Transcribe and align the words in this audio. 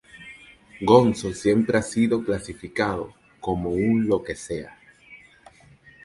Gonzo 0.81 1.31
siempre 1.31 1.77
ha 1.77 1.83
sido 1.83 2.25
clasificado 2.25 3.13
como 3.39 3.69
un 3.69 4.07
`lo 4.07 4.19
que 4.25 4.33
sea´. 4.45 4.71